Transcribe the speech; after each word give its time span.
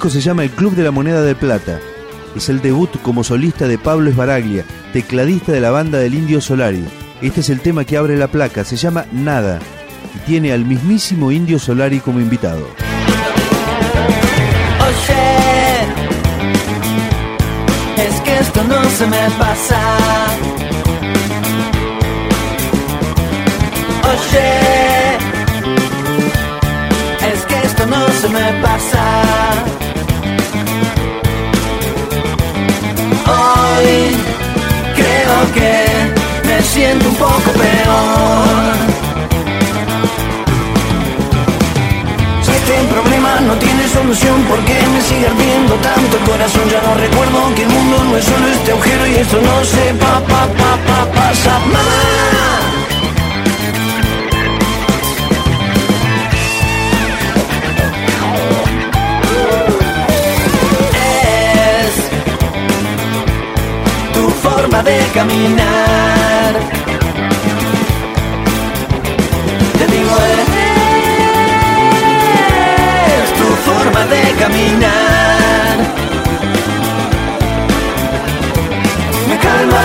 Disco 0.00 0.08
se 0.08 0.22
llama 0.22 0.44
El 0.44 0.50
Club 0.50 0.74
de 0.74 0.82
la 0.82 0.92
Moneda 0.92 1.20
de 1.20 1.34
Plata. 1.34 1.78
Es 2.34 2.48
el 2.48 2.62
debut 2.62 2.90
como 3.02 3.22
solista 3.22 3.68
de 3.68 3.76
Pablo 3.76 4.08
Esbaraglia, 4.08 4.64
tecladista 4.94 5.52
de 5.52 5.60
la 5.60 5.70
banda 5.70 5.98
del 5.98 6.14
Indio 6.14 6.40
Solari. 6.40 6.82
Este 7.20 7.40
es 7.40 7.50
el 7.50 7.60
tema 7.60 7.84
que 7.84 7.98
abre 7.98 8.16
la 8.16 8.28
placa, 8.28 8.64
se 8.64 8.76
llama 8.76 9.04
Nada 9.12 9.58
y 10.16 10.18
tiene 10.20 10.54
al 10.54 10.64
mismísimo 10.64 11.30
Indio 11.30 11.58
Solari 11.58 12.00
como 12.00 12.18
invitado. 12.18 12.66
Oye, 14.88 15.20
es 17.98 18.20
que 18.22 18.38
esto 18.38 18.64
no 18.64 18.82
se 18.84 19.06
me 19.06 19.30
pasa. 19.38 19.80
Oye, 24.08 25.18
es 27.34 27.44
que 27.44 27.66
esto 27.66 27.84
no 27.84 28.08
se 28.08 28.28
me 28.30 28.62
pasa. 28.62 29.79
Siento 36.80 37.08
un 37.10 37.14
poco 37.16 37.50
peor. 37.62 38.74
Si 42.44 42.50
este 42.52 42.76
problema 42.94 43.40
no 43.48 43.54
tiene 43.56 43.86
solución, 43.86 44.42
¿por 44.44 44.58
qué 44.60 44.78
me 44.94 45.00
sigue 45.02 45.26
ardiendo 45.26 45.74
tanto 45.88 46.16
el 46.16 46.22
corazón? 46.30 46.66
Ya 46.70 46.80
no 46.88 46.94
recuerdo 46.94 47.54
que 47.54 47.64
el 47.64 47.68
mundo 47.68 47.96
no 48.04 48.16
es 48.16 48.24
solo 48.24 48.46
este 48.48 48.72
agujero 48.72 49.06
y 49.08 49.14
esto 49.16 49.38
no 49.42 49.56
se 49.72 49.84
pa, 50.02 50.14
pa, 50.30 50.42
pa, 50.58 50.72
pa, 50.86 51.00
pasa 51.12 51.58
más. 51.74 52.50
de 64.82 64.98
caminar. 65.12 66.09
Me 79.28 79.38
calma 79.38 79.82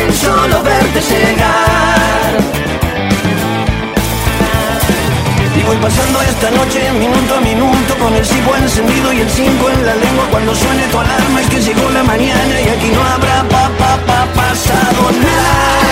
el 0.00 0.14
solo 0.14 0.62
verte 0.62 1.00
llegar. 1.00 2.32
Y 5.56 5.62
voy 5.62 5.76
pasando 5.76 6.20
esta 6.22 6.50
noche 6.50 6.90
minuto 6.92 7.34
a 7.36 7.40
minuto 7.40 7.94
con 7.98 8.14
el 8.14 8.24
cipo 8.24 8.56
encendido 8.56 9.12
y 9.12 9.20
el 9.20 9.30
5 9.30 9.70
en 9.70 9.86
la 9.86 9.94
lengua 9.94 10.24
cuando 10.30 10.54
suene 10.54 10.84
tu 10.88 10.98
alarma 10.98 11.40
es 11.40 11.48
que 11.48 11.60
llegó 11.60 11.90
la 11.90 12.02
mañana 12.02 12.60
y 12.60 12.68
aquí 12.68 12.90
no 12.92 13.02
habrá 13.04 13.42
pa 13.48 13.68
pa 13.78 13.96
pa 14.06 14.26
pasado 14.34 15.10
nada. 15.22 15.83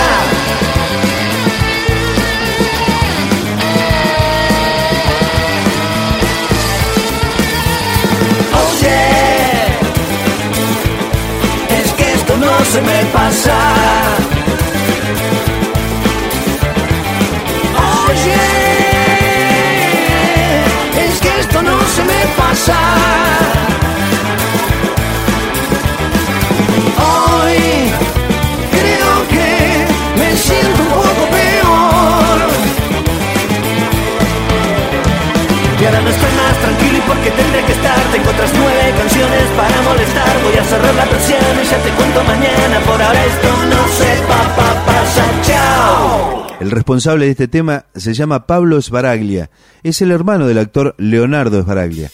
Otras 38.43 38.59
nueve 38.59 38.93
canciones 38.97 39.43
para 39.55 39.81
molestar. 39.81 40.43
Voy 40.43 40.57
a 40.57 40.63
cerrar 40.63 40.95
la 40.95 41.05
persiana 41.05 41.63
y 41.63 41.65
ya 41.65 41.77
te 41.77 41.89
cuento 41.91 42.23
mañana. 42.23 42.79
Por 42.85 43.01
ahora 43.01 43.25
esto 43.25 43.47
no 43.69 43.87
se 43.87 44.21
pa, 44.27 44.55
pa, 44.55 44.85
pasa. 44.85 45.25
Chao. 45.43 46.47
El 46.59 46.71
responsable 46.71 47.25
de 47.25 47.31
este 47.31 47.47
tema 47.47 47.85
se 47.95 48.13
llama 48.13 48.45
Pablo 48.45 48.77
Esbaraglia. 48.77 49.49
Es 49.83 50.01
el 50.01 50.11
hermano 50.11 50.47
del 50.47 50.57
actor 50.57 50.95
Leonardo 50.97 51.59
Esbaraglia. 51.59 52.09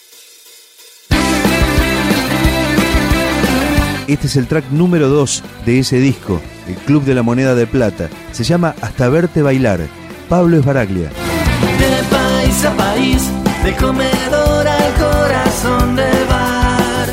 Este 4.08 4.26
es 4.26 4.36
el 4.38 4.48
track 4.48 4.72
número 4.72 5.08
2 5.08 5.44
de 5.68 5.80
ese 5.80 5.98
disco, 6.00 6.42
El 6.68 6.76
Club 6.76 7.04
de 7.04 7.14
la 7.14 7.22
Moneda 7.22 7.54
de 7.54 7.68
Plata. 7.68 8.10
Se 8.32 8.44
llama 8.44 8.74
Hasta 8.82 9.08
verte 9.08 9.44
bailar. 9.44 9.82
Pablo 10.28 10.58
Esbaraglia. 10.58 11.10
De 11.10 12.04
país 12.10 12.66
a 12.66 12.76
país, 12.76 13.30
de 13.64 13.76
comedor 13.76 14.59
corazón 15.20 15.96
del 15.96 16.26
bar. 16.34 17.08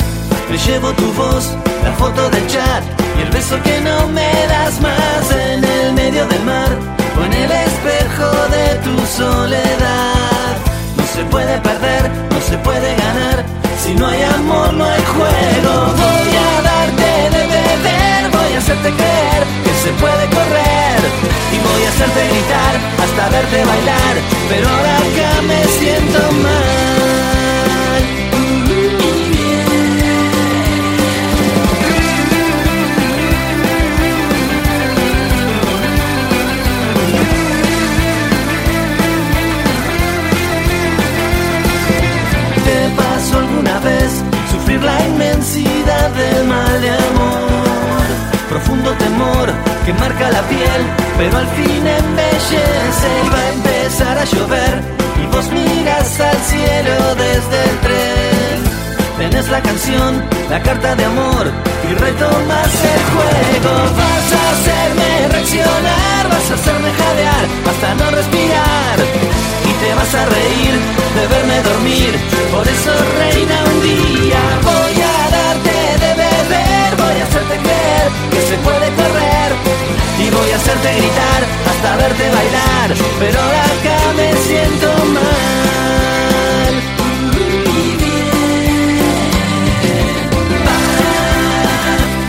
Me 0.51 0.57
llevo 0.59 0.89
tu 0.93 1.09
voz, 1.13 1.45
la 1.85 1.93
foto 1.93 2.23
del 2.31 2.47
chat 2.47 2.83
y 3.19 3.23
el 3.23 3.31
beso 3.31 3.57
que 3.63 3.81
no 3.89 3.97
me 4.09 4.31
das 4.53 4.75
más 4.81 5.23
en 5.49 5.65
el 5.65 5.93
medio 5.93 6.27
del 6.33 6.45
mar 6.45 6.71
o 7.19 7.25
en 7.25 7.33
el 7.33 7.51
espejo 7.69 8.29
de 8.57 8.67
tu 8.87 8.95
soledad. 9.21 10.53
No 10.99 11.05
se 11.15 11.23
puede 11.35 11.55
perder, 11.69 12.03
no 12.33 12.41
se 12.49 12.57
puede 12.59 12.91
ganar. 13.05 13.39
Si 13.83 13.95
no 13.95 14.07
hay 14.09 14.23
amor, 14.39 14.73
no 14.75 14.85
hay 14.85 15.05
juego. 15.15 15.75
Voy 18.37 18.55
a 18.55 18.59
hacerte 18.59 18.91
creer 19.01 19.43
que 19.65 19.73
se 19.85 19.91
puede 20.03 20.25
correr 20.37 21.01
y 21.55 21.59
voy 21.69 21.83
a 21.85 21.89
hacerte 21.93 22.21
gritar 22.33 22.75
hasta 23.03 23.23
verte 23.37 23.59
bailar, 23.65 24.15
pero 24.49 24.69
ahora 24.69 24.95
acá 25.07 25.31
me 25.51 25.61
siento 25.79 26.21
mal. 26.43 26.46
Del 46.37 46.47
mal 46.47 46.81
de 46.81 46.91
amor? 46.91 48.07
profundo 48.49 48.91
temor 48.93 49.47
que 49.85 49.93
marca 49.95 50.31
la 50.31 50.43
piel, 50.43 50.83
pero 51.19 51.37
al 51.37 51.49
fin 51.49 51.83
embellece 51.87 53.11
y 53.25 53.29
va 53.35 53.41
a 53.47 53.53
empezar 53.59 54.19
a 54.19 54.25
llover 54.25 54.75
y 55.23 55.27
vos 55.33 55.47
miras 55.51 56.21
al 56.21 56.39
cielo 56.53 56.97
desde 57.25 57.59
el 57.69 57.77
tren. 57.85 58.59
Tenés 59.19 59.49
la 59.49 59.61
canción, 59.63 60.11
la 60.51 60.63
carta 60.63 60.95
de 60.95 61.05
amor 61.05 61.45
y 61.89 61.95
retomas 61.95 62.73
el 62.95 63.03
juego. 63.13 63.73
Vas 64.01 64.29
a 64.39 64.43
hacerme 64.55 65.11
reaccionar, 65.35 66.23
vas 66.33 66.51
a 66.51 66.55
hacerme 66.55 66.91
jadear 67.01 67.45
hasta 67.71 67.89
no 68.01 68.11
respirar 68.11 68.97
y 69.69 69.73
te 69.81 69.95
vas 69.99 70.15
a 70.15 70.25
reír 70.37 70.75
de 71.17 71.25
verme 71.35 71.63
dormir. 71.63 72.13
Por 72.53 72.67
eso 72.67 72.93
gusta 81.87 81.97
verte 81.97 82.31
bailar, 82.31 82.95
pero 83.19 83.41
acá 83.41 84.13
me 84.17 84.37
siento 84.37 84.87
mal. 85.15 85.23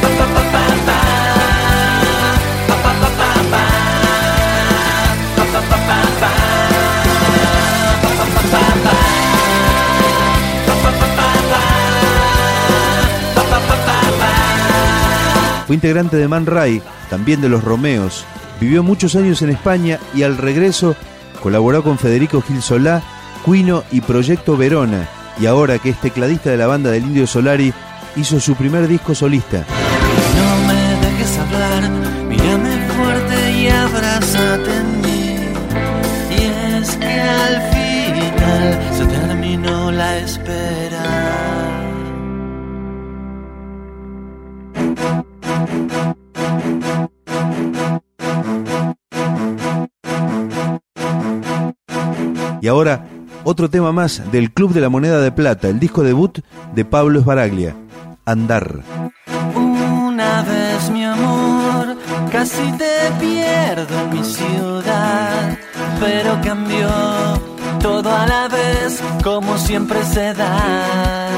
Pa, 0.01 0.09
pa, 0.09 0.25
pa, 0.27 0.41
pa, 0.53 0.65
pa, 0.85 0.99
pa, 2.67 2.81
pa, 2.83 2.91
pa, 2.93 2.99
pa, 3.01 3.09
pa, 3.09 3.39
pa, 3.49 3.63
Fue 15.65 15.75
integrante 15.75 16.15
de 16.15 16.27
Man 16.27 16.45
Ray, 16.45 16.81
también 17.09 17.41
de 17.41 17.49
los 17.49 17.63
Romeos, 17.63 18.25
Vivió 18.59 18.83
muchos 18.83 19.15
años 19.15 19.41
en 19.41 19.49
España 19.49 19.99
y 20.15 20.23
al 20.23 20.37
regreso 20.37 20.95
colaboró 21.41 21.83
con 21.83 21.97
Federico 21.97 22.41
Gil 22.41 22.61
Solá, 22.61 23.01
Cuino 23.43 23.83
y 23.91 24.01
Proyecto 24.01 24.57
Verona. 24.57 25.07
Y 25.39 25.45
ahora 25.45 25.77
que 25.77 25.89
es 25.91 26.01
tecladista 26.01 26.49
de 26.49 26.57
la 26.57 26.67
banda 26.67 26.89
del 26.89 27.03
Indio 27.03 27.27
Solari, 27.27 27.73
hizo 28.15 28.39
su 28.39 28.55
primer 28.55 28.87
disco 28.87 29.13
solista. 29.13 29.63
No 30.35 30.67
me 30.67 31.07
dejes 31.07 31.37
hablar, 31.37 31.89
mírame 32.27 32.87
fuerte 32.89 33.51
y 33.51 33.67
abrázate 33.67 34.77
en 34.77 35.01
mí. 35.01 35.35
Y 36.31 36.81
es 36.81 36.89
que 36.97 37.21
al 37.21 37.61
final 37.71 38.79
se 38.97 39.05
terminó 39.05 39.91
la 39.91 40.17
espera. 40.17 40.96
Y 52.67 52.69
ahora, 52.69 53.05
otro 53.45 53.69
tema 53.69 53.93
más 53.93 54.29
del 54.29 54.51
Club 54.51 54.73
de 54.73 54.81
la 54.81 54.89
Moneda 54.89 55.21
de 55.21 55.31
Plata, 55.31 55.69
el 55.69 55.79
disco 55.79 56.03
debut 56.03 56.39
de 56.75 56.83
Pablo 56.83 57.17
Esbaraglia, 57.17 57.77
Andar. 58.25 58.81
Una 59.55 60.41
vez, 60.41 60.89
mi 60.89 61.05
amor, 61.05 61.95
casi 62.29 62.69
te 62.73 63.09
pierdo 63.21 64.09
mi 64.11 64.21
ciudad, 64.21 65.57
pero 66.01 66.41
cambió 66.43 66.89
todo 67.79 68.13
a 68.13 68.27
la 68.27 68.49
vez, 68.49 69.01
como 69.23 69.57
siempre 69.57 70.03
se 70.03 70.33
da. 70.33 71.29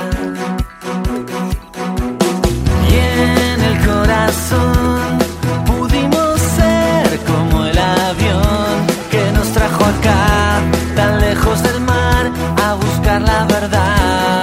Y 2.89 2.95
en 2.95 3.61
el 3.61 3.85
corazón 3.85 5.28
la 13.19 13.45
verdad. 13.45 14.38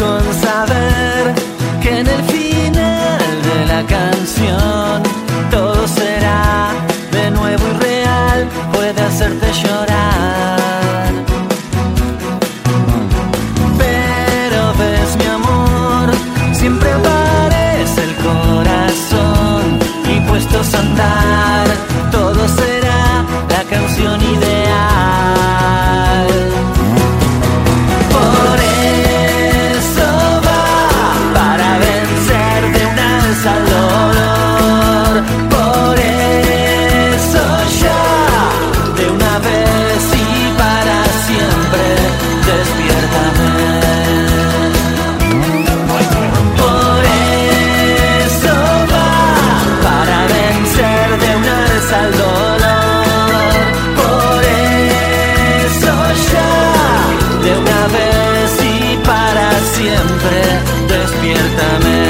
Solo 0.00 0.79
vez 57.88 58.60
y 58.62 58.96
para 59.06 59.50
siempre 59.60 60.40
despiértame. 60.88 62.09